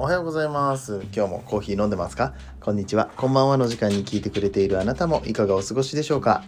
[0.00, 1.02] おはようございます。
[1.14, 2.32] 今日もコーヒー飲んでますか？
[2.58, 3.10] こんにちは。
[3.18, 6.42] こんばんはの時間に聞いてくれているあなたもいかがお過ごしでしょうか？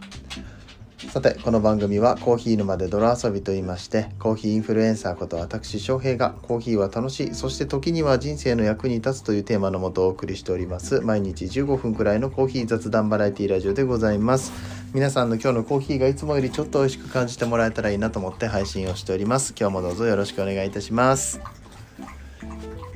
[1.10, 14.50] さてこの番組はコーヒー沼で泥遊びと言いましてコーヒーインフルエンサーこと私翔平がコーヒーは楽しいそして時には人生の役に立つというテーマのもとお送りしております毎日15分くらいのコーヒー雑談バラエティラジオでございます。
[14.94, 19.54] 皆さんの今日のコーヒーがいつもよりちょっと美味しく感じてもらえたらいいなと思って配信をしております。
[19.58, 21.61] 今日もどうぞよろしくお願いいたします。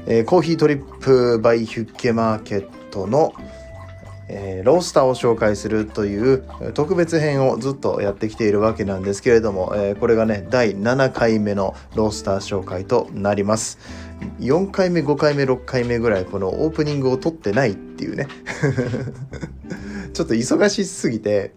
[0.06, 3.32] えー、コーヒートリップバイヒュッケマーケットの
[4.28, 13.78] えー、ロースターを紹介するという特別編をずっとやってきているわけなんですけれども、えー、これがね第7回目のロースター紹介となります。
[14.40, 18.26] 4回目5回目6回目ぐらいこのオープニングを撮ってないっていうね。
[20.12, 21.52] ちょっと忙しすぎて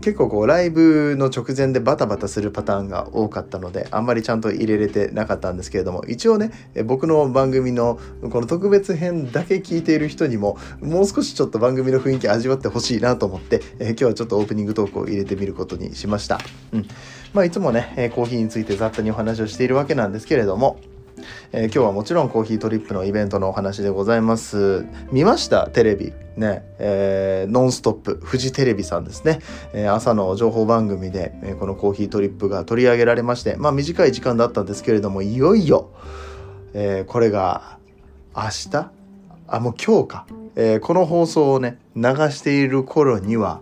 [0.00, 6.52] 結構こうライブの直前でバタバタするパターンが多かったのであんまりちゃんと入れれてなかったんですけれども一応ね
[6.84, 7.98] 僕の番組の
[8.30, 16.38] この特別編だけ聞いている人にももう少しちょっと番組の雰囲気味わってほしいなと思って、え今日はちょっとオープニングトークを入れてみることにしました。
[16.72, 16.86] うん
[17.32, 20.78] まあ、いつもねコーヒーについて雑多にお話をしているわけなんですけれども
[21.52, 24.86] えー、今日はもちろんコーヒートリップのイベントのお話でございます。
[25.10, 25.68] 見ました？
[25.68, 26.12] テレビ。
[26.36, 29.40] ね、えー、ノンストップ、フジテレビさんですね。
[29.74, 35.90] えー、朝の情報番組で、えこのコーヒートリップが取り上げられまして、まあ短い時間だったんですけれども、いよいよ、
[36.72, 37.78] えこれが
[38.34, 38.90] 明日？
[39.46, 40.26] あ、もう今日か。
[40.56, 43.60] えこの放送をね、流している頃には、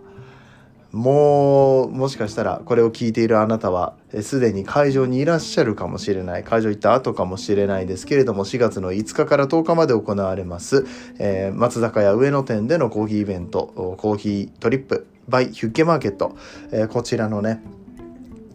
[0.91, 6.43] もうもしかしたらこれを聞いているあなたはすでに会場にいらっしゃるかもしれない。
[6.43, 10.85] 会場行った後かもしれないですけれども4月の5日から10日まで行われます、
[11.17, 16.35] えー、松坂屋上野店でのコーヒーイベントコーヒートリップバイヒュッケマーケット、
[16.71, 17.61] えー、こちらのね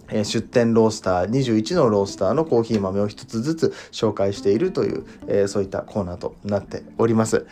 [0.08, 7.46] 出店ロースター21のロースターのコーヒー豆を一つずつ紹介しているという、えー、そういったコーナーとなっております、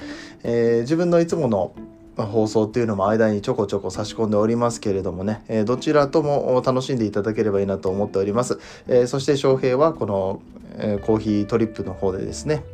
[0.45, 1.75] えー、自分のいつもの
[2.17, 8.59] ま放送っていうのも間にちょこちょこ差し込んでおりますけれどもね、えどちらとも楽しんでいただければいいなと思っております。
[8.88, 10.43] えそして翔平はこの、
[10.77, 12.65] えコーヒートリップの方でですね、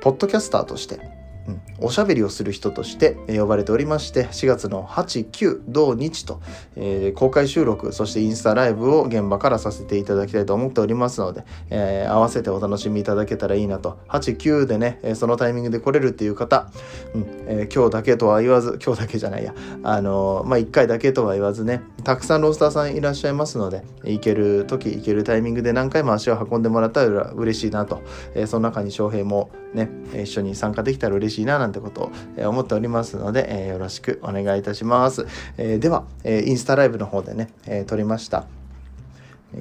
[0.00, 1.16] ポッドキャスターとして
[1.48, 6.40] うん、おしゃべりをする人として呼ばれておりまして4月の89同日と、
[6.76, 13.98] えー、公開収録そしてインスタライブを現場からさせていただきたいと思っておりますので、えー、合わせてお楽しみいただけたらいいなと。
[14.08, 16.70] 89でねそのタイミングで来れるっていう方、
[17.14, 19.54] うんえー、今日だけとは言わず 今日だけじゃないや。
[19.82, 28.02] あのまあ1回だけとは言わずねたくさんロースターさんいらっしゃいますので行ける時行けるタイミングで何回も足を運んでもらったら嬉しいなと、
[28.34, 35.26] えー、その中に翔平もね一緒に参加できたら嬉しいななんんてことを思っておりますので、えよろしくお願いいたします。
[35.58, 38.46] えでは、えインスタライブの方でね、え撮りました。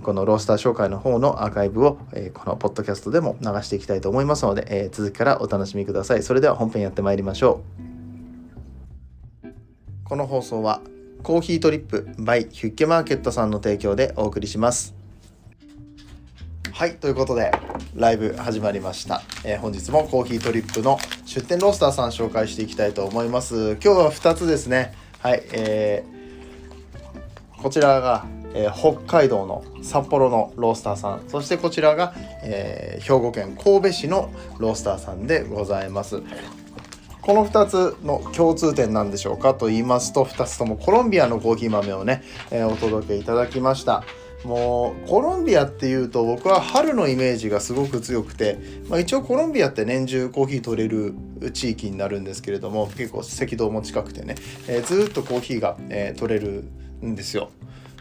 [0.01, 6.23] このロースター紹介の方のアーカイブを、えこのポッドキャストでも流していきたいと思いますので、え続きからお楽しみください。
[6.23, 7.95] それでは本編やってまいりましょう。
[10.05, 10.81] この放送は
[11.23, 15.04] コーヒートリップ by ヒュッケマーケットさんの提供でお送りします。
[16.75, 17.53] はい、ということで、
[17.95, 19.21] ライブ始まりました。
[19.45, 23.77] えー、本日もコーヒートリップの出店ロースターさん紹介していきたいと思います。
[23.81, 24.93] 今日は2つですね。
[25.19, 36.21] はい、えー、こちらが、えー、北海道の札幌のロースターさん、そしてこちらが、え、兵庫県神戸市のロースターさんでございます。
[37.21, 42.21] この2つの共通点なんでしょうかと言いますと2つともコロンビアのコーヒー豆をね、
[42.51, 44.03] え、お届けいただきました。
[44.45, 51.15] もうコロンビアっていうと僕は春のイメージがすごく強くて、まあ、一応コロンビアって年中コーヒー取れる
[51.51, 54.35] 地域になるんですけれども結構赤道も近くてね、
[54.67, 56.63] えー、ずっとコーヒーが、えー、取れる
[57.03, 57.49] んですよ。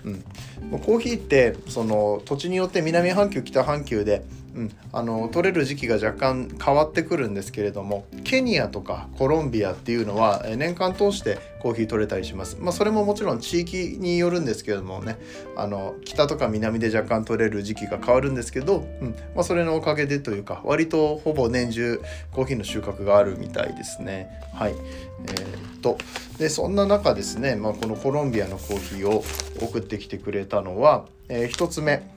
[0.04, 4.22] うん、コーヒーってその土地によって南半球北半球で
[4.54, 15.18] うん、あの取れる時期が若干変わってくるんですけれどもケニアとかコロンビアっていうのは年間通してコーヒー取れたりします、まあ、それももちろん地域によるんですけれどもね
[15.56, 19.14] あの北とか南で若干取れる時期が変わるんですけど、うん。
[19.34, 22.00] まあ、それのおかげでというか割とほぼ年中
[22.32, 24.30] コーヒーの収穫があるみたいですね。
[24.52, 24.72] はい。
[24.72, 25.98] えー、っと
[26.38, 29.24] でそんな中ですね、まあ、このコロンビアのコーヒーを
[29.60, 32.12] 送ってきてくれたのは、えー、1つ目。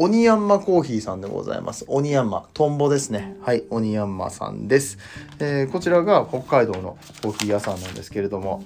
[0.00, 1.84] オニヤンマコーヒーさんでございます。
[1.88, 3.34] オニヤンマ、トンボですね。
[3.42, 4.96] はい、オニヤンマさんです。
[5.40, 8.62] えー、こちらが北海道のコーヒー屋さんなんですけれども、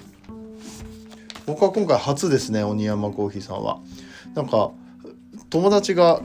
[1.46, 3.81] 僕は今回初ですね、オニヤンマコーヒーさんは。
[4.34, 4.73] なんか、
[5.49, 6.20] 友達が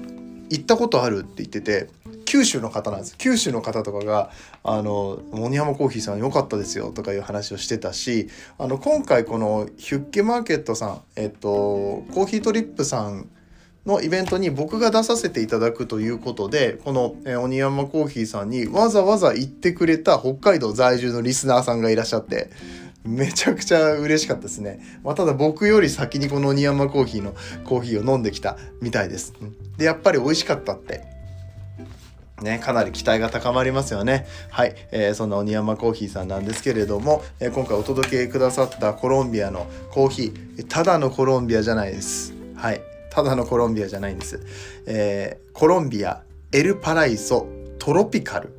[0.49, 1.87] 行ったことあるって言ってて、
[2.25, 3.17] 九州の方なんです。
[3.17, 4.31] 九州の方とかが、
[4.65, 8.27] あの、モニヤマコーヒーさん良かったですよとかいう話をしてたし、
[8.57, 13.29] あの、今回このヒュッケマーケットさん、えっと、コーヒートリップさん
[13.87, 22.51] のイベントに僕が出させていただくということでこの、えー、鬼山コーヒーさんにわざわざ行ってくれた北海道在住のリスナーさんがいらっしゃって
[23.03, 24.81] めちゃくちゃ嬉しかったですね。
[25.01, 29.33] まあ、ただ僕より先にこの鬼山コーヒーのコーヒーを飲んできたみたいです。
[29.77, 31.05] で、やっぱり美味しかったって
[32.41, 34.27] ね、かなり期待が高まりますよね。
[34.51, 42.33] はい、えー、そんな鬼山コーヒーさんなんですけれども、えー、今回お届けくださったコロンビアのコーヒー、ただのコロンビアじゃないです。
[42.55, 42.81] はい、
[43.17, 44.39] ただのコロンビアじゃないんです。
[44.85, 46.21] えー、コロンビア、
[46.51, 47.47] エルパライソ、
[47.79, 48.53] トロピカル。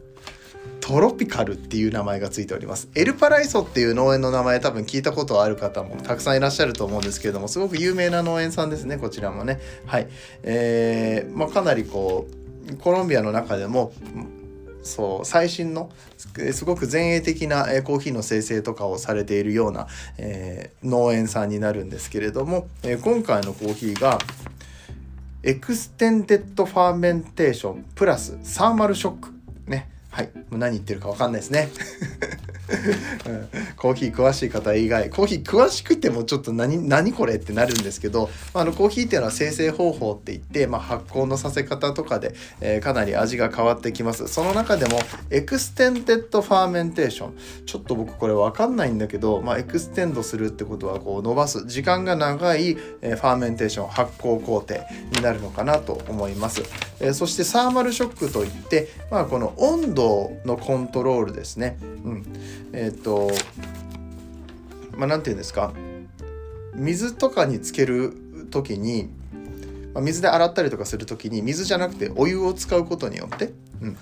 [0.80, 2.88] トロピカルっていう名前がついております。
[2.96, 9.60] エルパライソっていう農園の名前多分聞いたことある方もたくさんいらっしゃると思うんですけれども、すごく有名な農園さんですね、こちらもね。
[9.86, 10.08] はい。
[10.42, 12.26] えー、まあ、かなりこ
[12.72, 13.92] う、コロンビアの中でも
[14.88, 15.90] そう最新の
[16.52, 24.18] すごく前衛的なコーヒーの精製とかをされているような、えー、農園さんになるんですけれども、えー、今回のコーヒーが
[25.42, 29.32] Extended Fermentation Plus Thermal Shock。
[29.66, 29.88] ね。
[30.10, 30.30] はい。
[30.34, 31.68] もう何言ってるか分かんないですね、
[33.76, 44.28] コーヒー詳しい方以外コーヒー詳しくてもちょっと何何これってなるんですけどあのコーヒーっていうのは精製方法って言って、まあ、発酵のさせ方とかで、えー、かなり味が変わってきます。
[44.28, 45.00] その中でも
[45.30, 47.34] Extended Fermentation。
[47.66, 51.66] ちょっと僕これ分かんないんだけど、まあ、 extend するってことはこう伸ばす。
[51.66, 54.76] 時間が長い、え、 fermentation 発酵工程
[55.12, 56.62] になるのかなと思います、
[57.00, 62.26] えー、そしてサーマルショックといって、まあ、この温度のコントロールですね、うん。
[62.72, 63.30] えっ、と
[64.96, 65.72] まあ何て言うんですか？
[66.74, 68.14] 水とかにつける
[68.50, 69.10] 時に、
[69.94, 73.52] まあ、水で洗ったりとかする時に水じゃなくてお湯を使うことによって、
[73.82, 73.96] うん、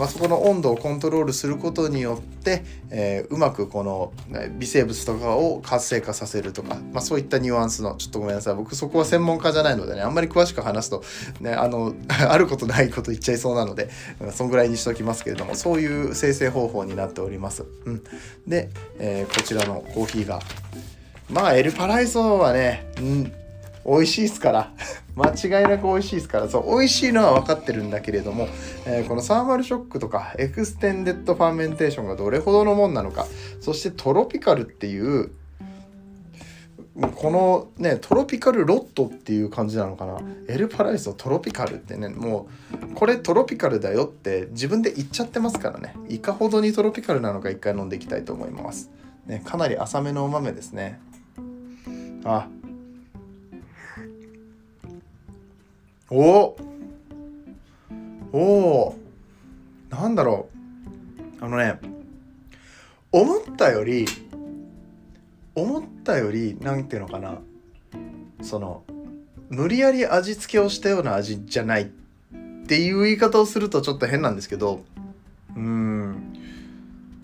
[0.00, 4.14] まあ、そこの温度をコントロールすることによって、えー、うまくこの
[4.58, 8.54] 微生物とかを活性化させるとか、まあ、そういったニュアンスのちょっとごめんなさい。
[8.54, 11.04] 僕そこは専門家じゃないのでねあんまり詳しく話すと、
[11.40, 13.90] ね、あの あることないこと言っちゃいそうなので
[14.32, 17.66] そんぐらいにしときますけれどもそういう精製方法になっております。
[17.84, 18.02] うん、
[18.48, 20.40] で、えー、こちらのコーヒーが。
[21.28, 23.32] まあエルパライソはね、うん、
[23.84, 24.72] 美味しいですから。
[25.16, 26.48] 間違いなく美味しいですから。
[26.48, 28.48] そう美味しいのは分かってるんだけれども、
[28.86, 33.26] えー、この Thermal Shock とか Extended Fermentation がどれほどのもんなのか。
[33.60, 35.30] そしてトロピカルっていう
[37.16, 40.20] このねトロピカルロットっていう感じなのかな。
[40.48, 45.94] エルパライスのトロピカルってねもうこれトロピカルだよって自分で言っちゃってますからね。
[46.08, 48.90] いかほどにトロピカルなのか一回飲んでいきたいと思います、
[49.26, 51.00] ね、かなり浅めのお豆ですね。
[52.24, 52.48] あ
[56.10, 56.56] お
[58.32, 58.96] お
[59.90, 60.48] なんだろ
[61.40, 61.44] う。
[61.44, 61.78] あのね
[63.12, 64.06] 思ったより
[65.54, 67.38] 思ったより何ていうのかな。
[68.42, 68.82] その
[69.50, 71.86] 無理やり味付けをしたような味じゃないっ
[72.66, 74.84] ていう言い方をするとちょっと変なんですけど
[75.54, 76.36] うん。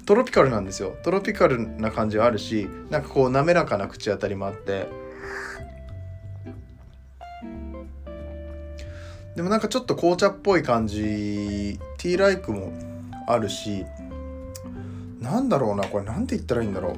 [0.04, 0.96] トロピカルなんですよ。
[1.02, 5.05] トロピカルな感じはあるしなんかこう滑らかな口当たりもあって。
[9.36, 12.72] でもなんかちょっと紅茶っぽい感じティーライクも
[13.28, 13.84] あるし
[15.20, 16.96] なんだろうなこれなんて言ったらいいんだろう。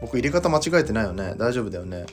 [0.00, 1.34] 僕入れ方間違えてないよね。
[1.38, 2.06] 大丈夫だよね。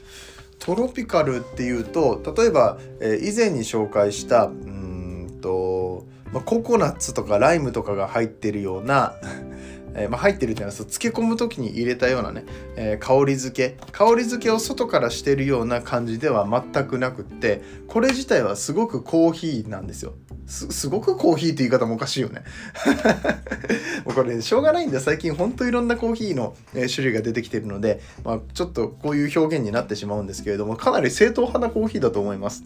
[0.60, 9.14] トロピカルっていうと例えば、えー、以前に紹介したうんと、まあ、ココナッツとかライムとかが入ってるような
[9.96, 13.78] えー、まあ、入ってるっていうのは漬け込む時に入れたようなね、えー、香り付け。
[13.92, 20.14] 香り付けを外からしてるような感じでは全くなくってこれ自体はすごくコーヒーなんですよ。
[20.48, 22.42] すごくコーヒーって言い方もおかしいよね。
[24.04, 32.64] もうこれ、しょうがないんだ最近ほんといろんなコーヒーの、え種類が出てきてるので、まあ、ちょっとこういう表現になってしまうんですけれどもかなり正統派なコーヒーだと思います。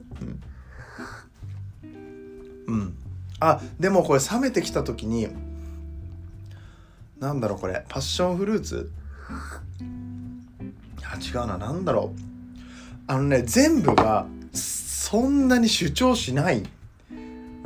[2.67, 2.93] うん、うん、
[3.41, 5.27] あでもこれ冷めてきた時に
[7.23, 7.85] なんだろうこれ。
[7.87, 8.91] パッションフルーツ？
[11.03, 11.57] あ違うな。
[11.57, 12.19] 何だろう。
[13.07, 16.63] あのね全部がそんなに主張しない、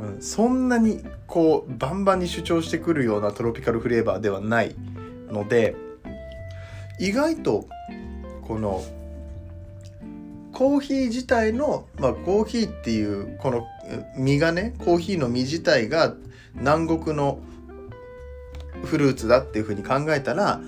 [0.00, 4.74] うん、そんなにこうバンバンに主張してくるようなトロピカルフレーバーではない
[5.30, 5.76] ので
[7.00, 7.68] 意外と
[8.42, 8.82] この
[10.52, 13.66] コーヒー自体の、まあ、コーヒーっていうこの
[14.16, 16.14] 実がねコーヒーの実自体が
[16.54, 17.38] 南国の
[18.84, 20.60] フルーツだっていうふうに考えたら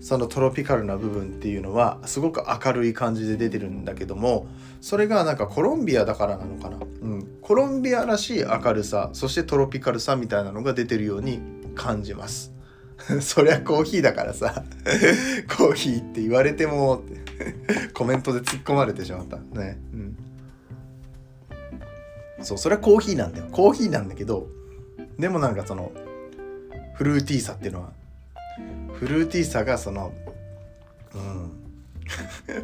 [0.00, 4.46] そのトロピカルな部分っていうのはすごく明るい感じで出てるんだけども
[4.80, 11.40] それがなんかコロンビアだからなのかな、うん、コロンビアらしい明るさそしてトロピカルさみたいなのが出てるように
[11.74, 12.52] 感じます。
[13.22, 14.64] そりゃコーヒーだからさ。
[15.56, 17.02] コーヒーって言われても
[17.94, 19.36] コメントで突っ込まれてしまった。
[19.36, 20.16] ね、うん、
[22.42, 23.46] そうそれはコーヒーなんだよ。
[23.52, 24.48] コーヒーなんだけど
[25.18, 25.92] でもなんかその
[26.98, 27.92] フルーティーさっていうのは。
[28.94, 30.12] フルーティーさがその
[31.14, 31.52] うん。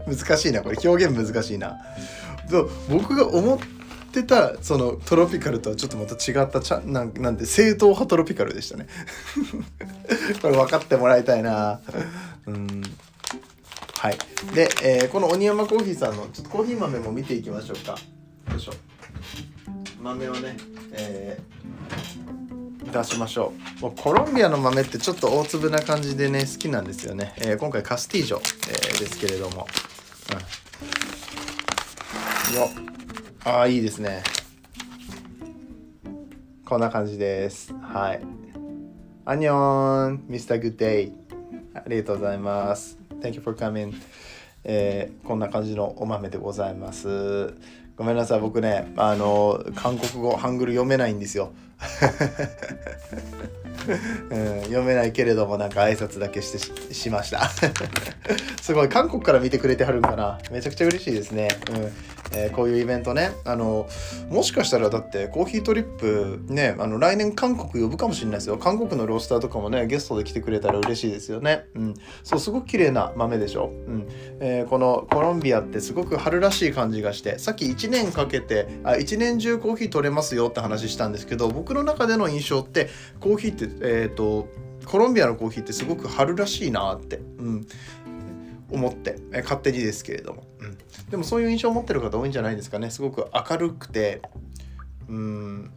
[0.16, 0.78] 難しいなこれ。
[0.84, 1.78] 表現難しいな。
[2.90, 3.58] 僕が思っ
[4.12, 8.88] てたそのトロピカルとはちょっとまた違ったちゃなんなんで正統派トロピカルでしたね。
[10.42, 11.80] これ分かってもらいたいな。
[12.46, 12.82] うん。
[13.98, 14.18] はい。
[14.52, 17.92] で、えー、この鬼山コーヒーさんのちょっとコーヒー豆も見ていきましょうか。
[18.50, 18.72] よいしょ。
[20.02, 20.56] 豆をね、
[20.92, 22.43] えー、
[22.94, 23.82] 出しましょう。
[23.82, 29.66] もうコロンビアの豆ってちょっと大粒な感じでね好きなんですよね、えー、今回カスティージョ、えー、ですけれども、
[32.50, 32.68] うん、よ
[33.44, 34.22] ああいいですね。
[36.64, 37.74] こんな感じです。
[37.74, 38.22] はい。
[39.26, 41.12] アニョンミスターグッデイ。
[41.74, 42.98] ありがとうございます。
[43.20, 43.94] Thank you for coming
[44.64, 47.54] えー、こんな感じのお豆でございます。
[47.96, 51.52] ごめんなさい僕ねあの韓国語ハングル読めないんですよ、
[54.30, 57.48] うん、読めないけれどもなんか挨拶だけしてしました。
[58.60, 60.38] すごい韓国から見てくれてはるんかな。
[60.50, 61.92] めちゃくちゃ嬉しいですね、うん。
[62.32, 63.32] えー、こういうイベントね。
[63.44, 63.86] あの
[64.28, 68.58] もしかしたらだってコーヒートリップねあの来年韓国呼ぶかもしれないですよ。
[68.58, 71.66] 韓国のロースターとかもねゲストで来てくれたら嬉しいですよね。
[71.74, 71.94] うん。
[72.22, 74.08] そうすごく綺麗な豆でしょ、うん。
[74.40, 82.88] えー、このコロンビアってすごく春らしい感じがしてさっき1年かけてあ1年中コーヒー取れますよって話したんですけど僕の中での印象って
[83.20, 84.48] コーヒーってえっ、ー、と
[84.84, 87.66] コロンビアのコーヒーってすごく春らしいなって、うん、
[88.70, 90.44] 思って、え勝手にですけれども、
[91.14, 92.90] でもそういう印象を持ってる方多いんじゃないですかね。
[92.90, 94.20] すごく明るくて
[95.08, 95.70] うん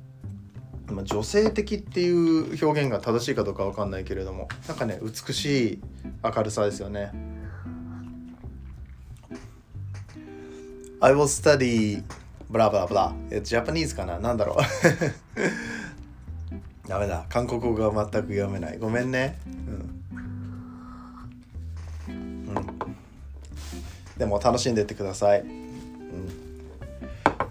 [0.88, 5.82] まあ、女性的っていう表現が正しいかどうかわかんないけれどもなんかね美しい
[6.24, 7.12] 明るさですよね。
[11.02, 12.02] I will study
[12.50, 13.14] ブラブラブラ
[13.44, 14.18] ジャパニーズかな？
[14.18, 14.58] なんだろう。
[16.90, 17.28] ダメだ。
[17.30, 18.80] 韓国語が全く読めない。
[18.80, 19.38] ごめんね。
[24.18, 25.42] でも楽しんでってください。
[25.42, 26.30] うん、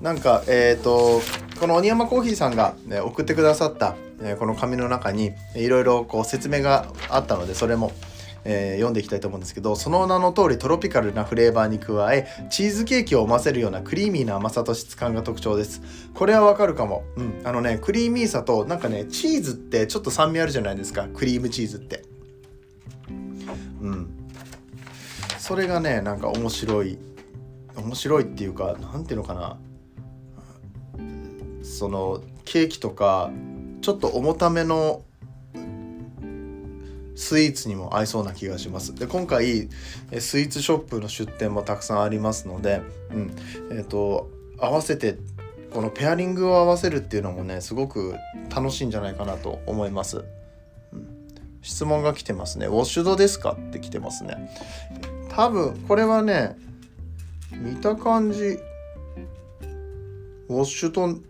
[0.00, 1.20] なんかえっ、ー、と
[1.58, 7.92] この鬼山コーヒーさんが、ね、送ってくださった、えー、この紙の中にいろいろこう説明があったのでそれも、
[8.44, 15.80] えー、読んでいきたいと思うんですけどその名の通りトロピカルなフレーバーに加えチーズケーキを思わせるようなクリーミーな甘さと質感が特徴です。
[16.14, 21.08] これはわかるかも、うん、あのねクリーミーさとなんかねチーズってちょっと酸味あるじゃないですか。
[21.14, 22.04] クリームチーズって。
[25.46, 26.98] それがねなんか面白い
[27.76, 29.58] 面白いっていうか何ていうのかな
[31.62, 33.30] そのケーキとか
[33.80, 35.02] ちょっと重ための
[37.14, 38.94] スイーツにも合いそうな気がします。
[38.94, 39.68] で今回
[40.18, 43.30] スイーツショップの出店もたくさんありますので、うん
[43.70, 45.16] えーと、合わせて
[45.72, 48.16] このペアリングを合わせるっていうのもねすごく
[48.54, 50.24] 楽しいんじゃないかなと思います。
[50.92, 51.06] うん、
[51.62, 52.66] 質問が来てますね。
[52.66, 53.56] ウォッシュドですか？
[53.58, 54.50] って来てますね。
[55.36, 56.56] 多分これはね
[57.52, 58.58] 見た感じ
[60.48, 61.22] ウォッシュトン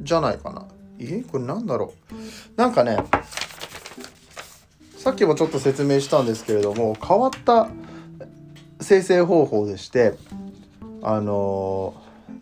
[0.00, 0.66] じゃないかな。
[0.98, 1.22] え？
[1.30, 2.14] これなんだろう？
[2.56, 2.96] なんかね
[4.96, 7.68] さっきもちょっと説明したんですけれども変わった
[8.80, 10.14] 生成方法でして
[11.02, 11.94] あの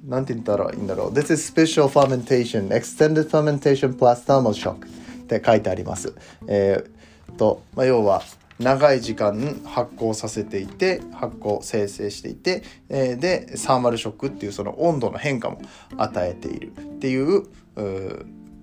[0.07, 1.13] なんて言ったらいいんだろう。
[1.13, 4.89] This is special fermentation extended fermentation plus thermal shock っ
[5.27, 6.15] て書いてあります。
[6.47, 8.23] えー、と、まあ、要は
[8.59, 15.61] 長い時間発酵させていて発酵生成していて、えー、でサーマルショックっていうその温度の変化も
[15.97, 17.45] 与えているっていう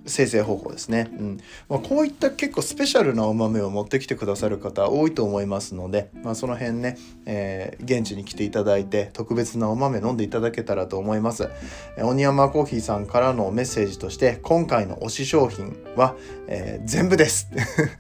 [0.06, 1.40] 生成方法ですね、うん。
[1.70, 11.50] まあ、こういった結構スペシャルなお豆を持ってきてくださる方多いと思いますので、まあ、その辺ね、えー、現地に来ていただいて特別なお豆飲んでいただけたらと思います、
[11.98, 16.16] え、鬼山コーヒーさんからのメッセージとして今回の推し商品は、
[16.48, 17.50] えー、全部です、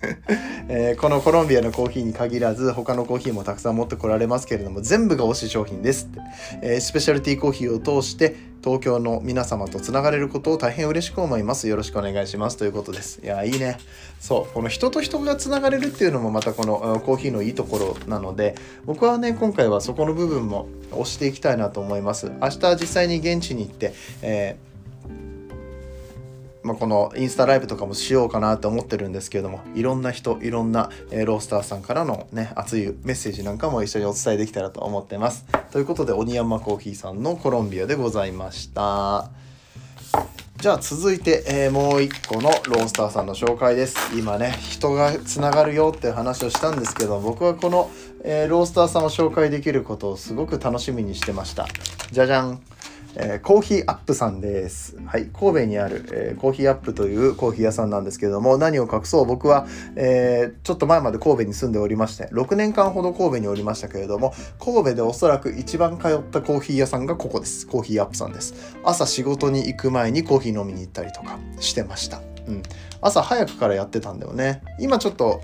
[0.69, 6.09] えー、このコロンビアのコーヒーに限らず他のコーヒーもたくさん持ってこられますけれども全部が推し商品です、
[6.61, 8.35] えー、スペシャルティーコーヒーを通して
[8.65, 11.67] 東京の皆様とつながれることを大変嬉しく思います。
[11.67, 12.57] よろしくお願いします。
[12.57, 13.21] ということです。
[13.23, 13.77] いや、いいね。
[14.19, 18.55] そう、この人と人がつながれるっていうのもまたこのコーヒーのいいところなので、
[18.85, 22.31] 僕はね、今回はそこの部分も押していきたいなと思います。
[22.41, 23.93] 明日実際に現地に行って、
[24.23, 24.74] えー
[26.65, 35.45] まあ、このインスタライブとかもしようかなと思ってるんですけれどもいろんな人いろんな、え、ロースターさんからのね熱いメッセージなんかも一緒にお伝えできたらと思ってます。
[35.69, 39.29] ということで鬼山コーヒーさんのコロンビアでございました
[40.57, 43.97] じゃあ続いて、えー、もう一個のロースターさんの紹介です。
[44.17, 47.91] 今ね人がつながるよって話をしたんですけど僕はこの、
[48.23, 51.67] えー、ロースターさんを紹介できることをすごく楽しみにしてました。
[52.11, 52.59] じゃじゃん。
[53.17, 54.97] えー、コーヒーアップさんです。
[55.05, 67.67] はい、神戸にある、えー、コーヒーアップというコーヒー屋さんなんですけれども、何を隠そう僕は、えー、ちょっと前まで神戸に住んでおりまして、6年間ほど神戸におりましたけれども、神戸でおそらく一番通ったコーヒー屋さんがここです。
[67.67, 68.53] コーヒーアップさんです。
[68.83, 72.34] 朝仕事に行く前にコーヒー飲みに行ったりとかしてました。
[72.47, 72.63] うん、
[73.01, 74.61] 朝早くからやってたんだよね。
[74.79, 75.41] 今ちょっと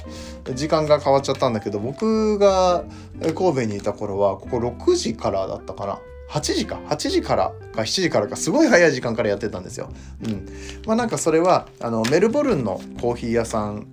[0.53, 2.83] 時間が変わっちゃったんだけど僕が
[3.19, 5.99] 神戸にいた頃はここ6時からだったかな。
[6.29, 6.79] 8時か。
[6.87, 9.89] 8時からか7時からかすごい早い時間からやってたんですよ。
[10.23, 10.47] うん、
[10.85, 13.87] まあなんかそれはあのメルボルンのコーヒー屋さん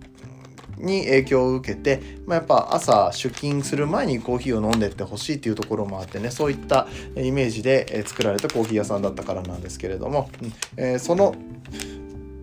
[0.81, 6.87] に影響を受けて、まあ、やっぱ朝出勤する前にコーヒーを飲んでってほしいっていうところもあってねそういった
[7.17, 10.53] イメージで作られたコーヒー屋さんだったからなんですけれども、うん。
[10.77, 11.35] えー、その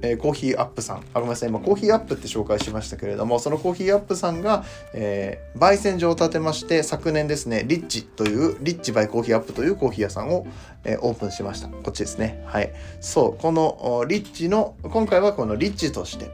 [0.01, 10.45] えー、コーヒーアップさん、あごめんなさい、今コーヒーアップって紹介しましたけれども、そのコーヒーアップさんが、えー、焙煎所を建てまして、昨年ですね、リッチという、リッチバイコーヒーアップというコーヒー屋さんを、
[10.83, 11.67] えー、オープンしました。
[11.69, 12.43] こっちですね。
[12.45, 12.71] はい。
[13.01, 16.31] そう、このリッチの、今回はこのリッチとして、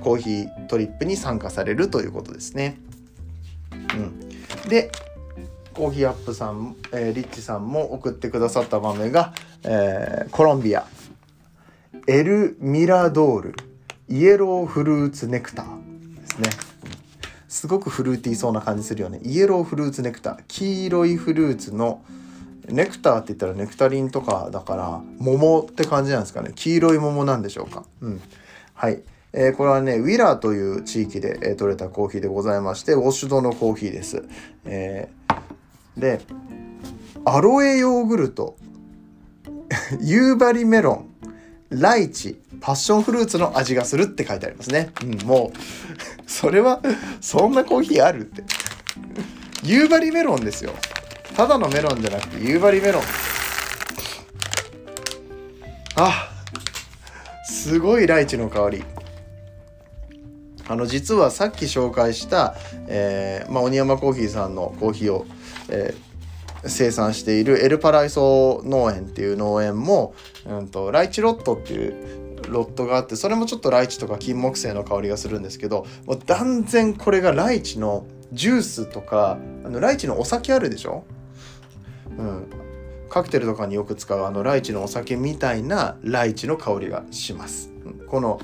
[0.00, 2.78] コーヒートリップに参加されるということですね。
[3.72, 4.68] うん。
[4.68, 4.90] で、
[5.74, 10.86] コーヒーアップさん、えー、リッチさんも送ってくださった豆が、えー、コロンビア
[12.06, 13.54] エルミラドール
[14.08, 16.50] イエローフルーツネクターですね。
[17.48, 19.20] すごくフルーティーそうな感じするよね。
[19.22, 22.02] イエローフルーツネクター黄色いフルーツの
[22.68, 26.52] ネクターって言ったらネクタリンとかだから桃って感じなんですかね。
[26.54, 27.84] 黄色い桃なんでしょうか。
[28.00, 28.20] うん。
[28.74, 29.02] はい。
[29.32, 34.24] えー、これはね、ウィラーという地域で、えー、採れたコーヒーでございまして、ウォッシュドのコーヒーです。
[34.64, 36.20] えー、で、
[37.24, 38.56] アロエヨーグルト、
[40.00, 41.08] 夕張メロン、
[41.70, 44.90] ライチ、パッションフルーツの味がするって書いてありますね。
[45.02, 45.58] うん、もう、
[46.26, 46.80] それは、
[47.20, 48.42] そんなコーヒーあるって。
[49.62, 50.72] 夕張メロンですよ。
[51.36, 53.02] ただのメロンじゃなくて夕張メロン。
[55.96, 56.30] あ、
[57.44, 58.84] すごいライチの香り。
[60.70, 62.54] あの実はさっき紹介した、
[62.88, 65.26] えーまあ、鬼山コーヒーさんのコーヒーを、
[65.70, 66.07] えー
[66.66, 70.14] 生産しているエルパライソ農園っていう農園も、
[70.46, 81.04] うんと、ライチロットっていうロットがあってそれもちょっとライチとか金木犀の香りがするんですけどもう断然これがライチのジュースとかあのライチのお酒あるでしょ、
[82.16, 82.46] うん、
[83.08, 87.70] カクテルとかによく使うあのライチのお酒みたいなライチの香りがします。
[88.06, 88.40] この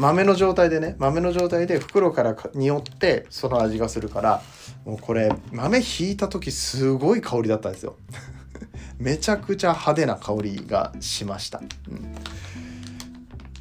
[0.00, 4.42] 豆の状態でね豆の状態で袋から匂ってその味がするから
[4.86, 7.96] もうこれ豆ひいた時すごい香りだったんですよ。
[8.98, 11.62] めちゃくちゃ派手な香りがしました、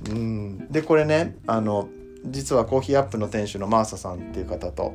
[0.07, 0.71] うん、うん。
[0.71, 1.89] でこれねあの
[2.25, 4.93] 実はコーヒーアップの店主のマーサさんっていう方と、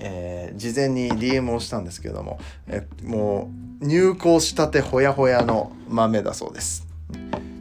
[0.00, 3.50] えー、事前に DM をしたんですけれどもえも
[3.82, 6.85] う入港したてほやほやの豆だそうです。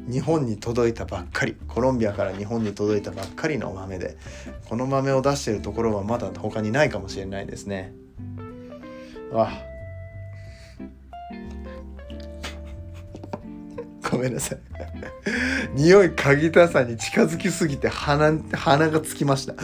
[0.08, 4.18] 日本に届いたばっかりコロンビアから日本に届いたばっかりの豆で
[4.70, 7.94] この豆を出しているところはまだ他にないかもしれないですね。
[9.32, 9.52] わ
[14.10, 14.60] ごめんなさい。
[15.74, 19.56] 匂い嗅ぎたさに近づきすぎて鼻鼻がつきました。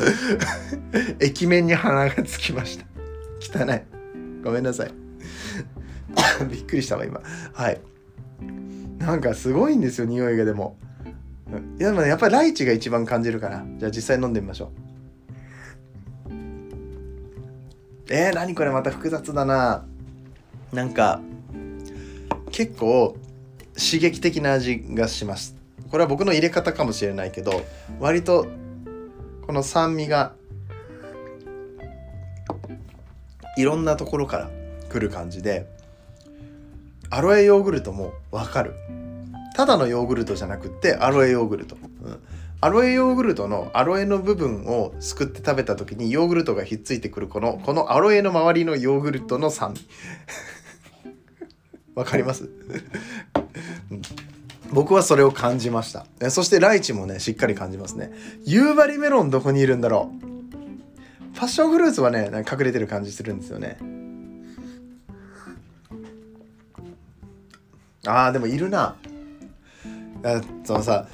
[1.20, 2.86] 液面に鼻がつきました。
[3.40, 3.82] 汚い。
[4.44, 4.92] ごめんなさい。
[6.50, 7.22] びっくりしたわ今。
[7.54, 7.80] はい。
[9.02, 10.78] なんかすごいんですよ匂いがでも。
[11.80, 14.72] いやでもやっぱりライチが一番感じるからじゃあ実際飲んでみましょ
[16.30, 16.34] う。
[18.10, 19.86] えー、何これまた複雑だな。
[20.72, 21.20] なんか
[22.52, 23.18] 結構
[23.74, 25.56] 刺激的な味がします。
[25.90, 27.64] これは僕の入れ方かもしれないけど
[28.00, 28.48] 割と
[29.46, 30.34] この酸味が
[33.58, 34.50] いろんなところから
[34.90, 35.68] 来る感じで
[37.12, 38.74] アロエヨーグルトもわかる。
[39.54, 42.20] ただのヨーグルトじゃなくってアロエヨーグルト、うん、
[42.62, 49.74] アロエヨーグルトのアロエの部分をすくって食べた時にヨーグルトがひっついてくるこのこのアロエの周りのヨーグルトの酸。
[49.74, 49.86] 味
[51.96, 52.50] わかります？
[54.72, 56.06] 僕はそれを感じました。
[56.30, 58.14] そしてライチもねしっかり感じますね。
[58.46, 61.38] 夕張メロンどこにいるんだろう？
[61.38, 63.78] パッションフルーツはね隠れてる感じするんですよね。
[68.06, 68.96] あーでもいるな。
[70.64, 71.08] そのさ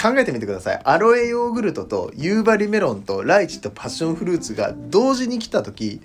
[0.00, 0.80] 考えてみてください。
[0.84, 6.00] アロエヨーグルトと夕張メロンとライチとパッションフルーツが同時に来た時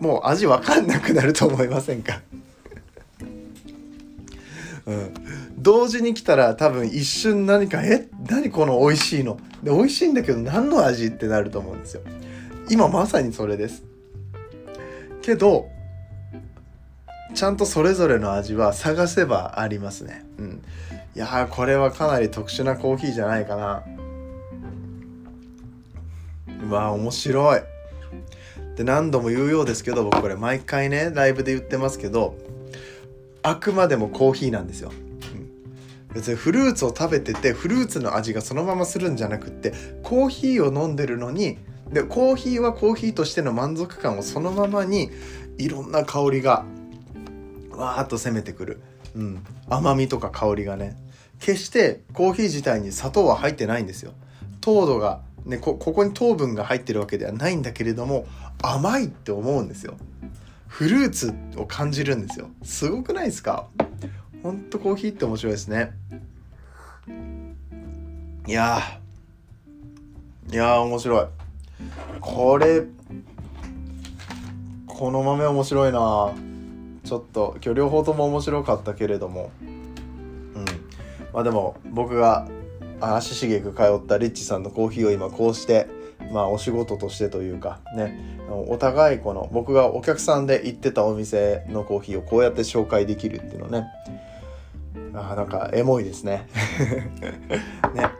[0.00, 2.20] もう味わかんなくなると思いませんか？
[4.86, 5.14] うん、
[5.58, 8.08] 同時に来たら多分一瞬何か「え？
[8.28, 11.06] 何この美味しいの?」で美味しいんだけど何の味？
[11.06, 12.02] ってなると思うんですよ。
[12.68, 13.84] 今まさにそれです。
[15.22, 15.68] けど
[17.34, 20.24] ちゃんとそれぞれの味は探せばありますね。
[20.38, 20.62] うん。
[21.14, 23.82] いやこれはかなり特殊なコーヒーじゃないかな。
[26.62, 27.60] うわ面白い。
[28.76, 32.36] で何度も言うようですけど僕これ毎回ねライブで言ってますけど
[33.42, 34.92] あくまでもコーヒーなんですよ、
[36.14, 41.58] 別にフルーツを食べててフルーツの味がそのままするんじゃなくってコーヒーを飲んでるのに
[41.90, 45.10] でコーヒーはコーヒーとしての満足感をそのままに
[45.58, 46.64] いろんな香りが
[47.80, 48.80] わーっと攻めてくる、
[49.14, 50.96] うん、甘みとか香りがね。
[51.40, 54.12] 決してコーヒー自体に砂糖は入ってないんですよ。
[54.60, 58.26] 糖度がねここに糖分が入ってるわけではないんだけれども
[58.62, 59.96] 甘いって思うんですよ。
[60.68, 62.50] フルーツを感じるんですよ。
[62.62, 63.68] すごくないですか？
[64.42, 65.92] ほんとコーヒーって面白いですね。
[68.46, 68.80] いや
[70.52, 71.26] いや面白い。
[72.20, 72.82] これ
[74.86, 76.34] この豆面白いな
[77.10, 79.50] ちょっと今日両方とも面白かったけれども。
[79.60, 80.64] うん。
[81.32, 82.46] まあでも僕が
[83.00, 85.88] 足しげく通ったリッチさんのコーヒーを今こうして
[86.32, 88.38] まあお仕事としてというかね。
[88.68, 93.86] お互いこの僕がお客さんで行ってたお店のコーヒーをこうやって紹介できるっていうのね。
[95.12, 96.46] あなんかエモいですね。
[97.92, 98.19] ね。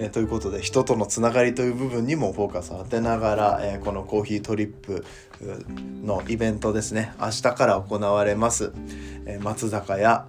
[0.00, 5.04] えー、ということで人とのつながりという部分にもフォーカスを当てながら、えー、このコーヒートリップ
[6.02, 8.72] のイベントですね明日から行われます、
[9.26, 10.26] えー、松坂屋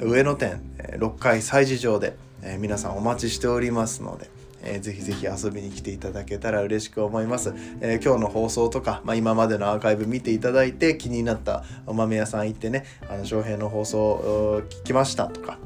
[0.00, 0.60] 上野店
[0.98, 4.28] 6階催事場で、え皆さんお待ちしておりますので
[4.62, 7.54] えー、ぜひぜひ遊びに来ていただけたら嬉しく思います。
[7.80, 15.58] えー、今日の放送とか、まあ、今までのアーカイブ見ていただいて気になったお豆屋さん行ってね、あの翔平の放送聞きましたとか、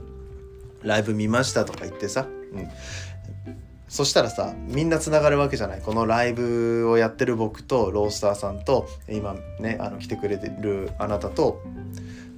[0.82, 2.68] ライブ見ましたとか言ってさ、うん、
[3.90, 11.61] そしたらさみんなつながるわけじゃないこのライブをやってる僕とロースターさんと今ねあの来てくれてるあなたと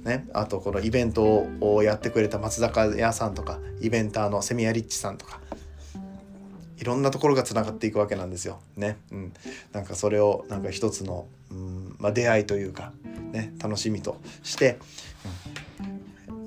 [0.03, 5.39] ね、あとこのイベントをやってくれた松坂屋さんとかイベンターのセミアリッチさんとか
[6.77, 8.59] いろんなところがつながっていくわけなんですよ。
[8.75, 9.33] ね、うん、
[9.71, 12.91] なんかそれをなんか一つの、うんまあ、出会いというか、
[13.31, 14.77] ね、楽しみとして、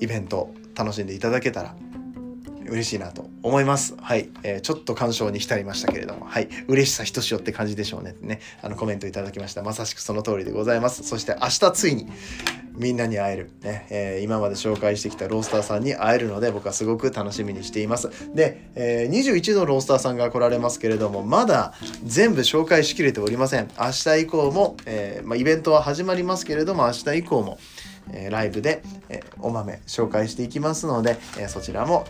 [0.00, 1.74] イベント楽しんでいただけたら
[2.68, 3.96] 嬉しいなと思います。
[4.00, 8.14] はい、えー、ちょっと感傷に浸りましたけれども、はい、嬉しさひとしおって感じでしょうね。
[8.20, 9.62] ね、あのコメントいただきました。
[9.62, 11.02] まさしくその通りでございます。
[11.02, 12.08] そして明日ついに
[12.76, 13.86] みんなに会える、ね。
[13.90, 18.10] えー、今まで紹介してきたロースターさんに会えるので僕はすごく楽しみにしています。
[18.34, 21.74] で、えー、21のロースターさんが来られますけれどもまだ
[22.04, 23.70] 全部紹介しきれておりません。
[23.78, 27.58] 明日以降も、えー、まあ、イベントは始まりますけれども明日以降も
[28.12, 32.06] えライブで、えお豆紹介していきますので、えそちらも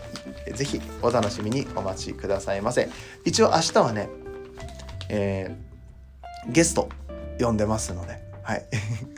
[0.53, 2.89] ぜひお楽しみにお待ちくださいませ。
[3.25, 4.09] 一応明日はね、
[5.09, 5.55] え
[6.49, 6.89] ゲスト
[7.39, 8.65] 呼んでますのではい、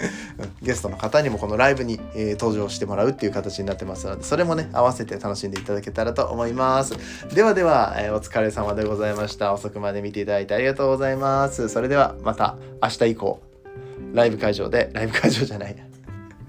[0.64, 6.96] ゲストの方にもこのライブに、えー、登場してもらうっていう形になってますのでそれもね合わせて楽しんでいただけたらと思います。
[7.36, 9.54] ではでは、えー、お疲れ様でございました。
[9.54, 11.70] 遅くまで見ていただいてありがとうございます。
[11.70, 13.40] それではまた明日以降
[14.14, 15.89] ライブ会場でライブ会場じゃない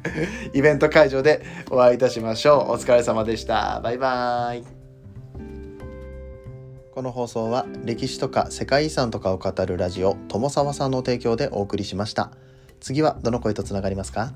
[0.54, 2.72] イベント会場でお会いいたしましょう。
[2.72, 3.80] お疲れ様でした。
[3.82, 4.64] バイバイ。
[6.92, 12.32] この放送は歴史とか世界遺産とかを語るラジオ友沢さんの提供でお送りしました。
[12.80, 14.32] 次はどの声とつながりますか？